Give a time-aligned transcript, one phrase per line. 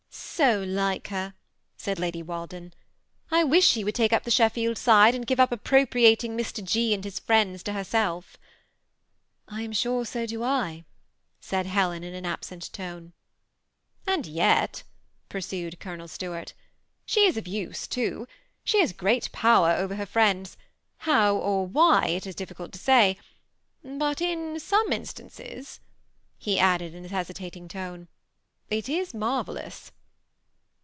[0.41, 1.35] So like her,"
[1.77, 2.71] said Lady Waldea*
[3.31, 6.63] ''I wish she would take up the Sheffield side, and give up appro priating Mx,
[6.63, 8.23] G* and his &iends to h€»rsel£"
[9.49, 10.83] ^1 9m sure, so do J,"
[11.43, 13.13] M^d Helen, in an abeeet tone,
[14.07, 14.81] ^< And yet,"
[15.29, 16.53] pursued Colonel Stuart,
[17.07, 18.27] ^' die is of use too.
[18.63, 20.57] She has great power over her friends;
[20.99, 23.19] how or why it is difficult to say;
[23.83, 25.81] but in some instances,"
[26.43, 28.07] be added, in a hesitating voice, ^'
[28.71, 29.91] it is marvellous."